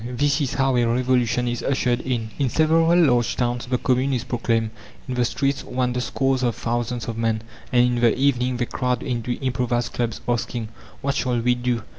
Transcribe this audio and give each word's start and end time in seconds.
This 0.03 0.41
is 0.41 0.55
how 0.55 0.77
a 0.77 0.83
revolution 0.83 1.47
is 1.47 1.61
ushered 1.61 1.99
in. 2.01 2.31
In 2.39 2.49
several 2.49 2.97
large 2.99 3.35
towns 3.35 3.67
the 3.67 3.77
Commune 3.77 4.13
is 4.15 4.23
proclaimed. 4.23 4.71
In 5.07 5.13
the 5.13 5.23
streets 5.23 5.63
wander 5.63 6.01
scores 6.01 6.41
of 6.41 6.55
thousands 6.55 7.07
of 7.07 7.19
men, 7.19 7.43
and 7.71 7.85
in 7.85 7.95
the 8.01 8.17
evening 8.17 8.57
they 8.57 8.65
crowd 8.65 9.03
into 9.03 9.33
improvised 9.33 9.93
clubs, 9.93 10.19
asking: 10.27 10.69
"What 11.01 11.13
shall 11.13 11.39
we 11.39 11.53
do?" 11.53 11.83